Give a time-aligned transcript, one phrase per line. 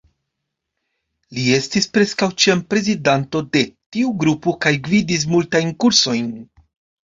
[1.37, 6.37] Li estis preskaŭ ĉiam prezidanto de tiu grupo kaj gvidis multajn kursojn.